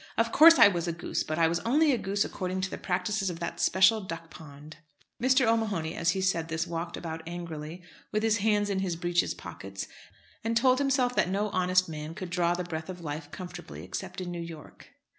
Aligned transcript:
Of 0.17 0.31
course 0.31 0.57
I 0.57 0.67
was 0.67 0.87
a 0.87 0.91
goose, 0.93 1.21
but 1.21 1.37
I 1.37 1.47
was 1.47 1.59
only 1.59 1.91
a 1.91 1.97
goose 1.99 2.25
according 2.25 2.61
to 2.61 2.71
the 2.71 2.79
practices 2.79 3.29
of 3.29 3.39
that 3.39 3.59
special 3.59 4.01
duck 4.01 4.31
pond." 4.31 4.77
Mr. 5.21 5.45
O'Mahony, 5.45 5.93
as 5.95 6.09
he 6.09 6.21
said 6.21 6.47
this, 6.47 6.65
walked 6.65 6.97
about 6.97 7.21
angrily, 7.27 7.83
with 8.11 8.23
his 8.23 8.37
hands 8.37 8.71
in 8.71 8.79
his 8.79 8.95
breeches' 8.95 9.35
pockets, 9.35 9.87
and 10.43 10.57
told 10.57 10.79
himself 10.79 11.15
that 11.15 11.29
no 11.29 11.49
honest 11.49 11.87
man 11.87 12.15
could 12.15 12.31
draw 12.31 12.55
the 12.55 12.63
breath 12.63 12.89
of 12.89 13.01
life 13.01 13.29
comfortably 13.29 13.83
except 13.83 14.19
in 14.19 14.31
New 14.31 14.41
York. 14.41 14.87